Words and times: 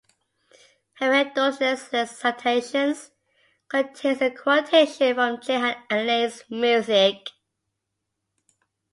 Henri 0.99 1.25
Dutilleux's 1.25 1.91
"Les 1.91 2.07
citations" 2.09 3.11
contains 3.69 4.19
a 4.19 4.31
quotation 4.31 5.13
from 5.13 5.39
Jehan 5.43 5.75
Alain's 5.91 6.43
music. 6.49 7.27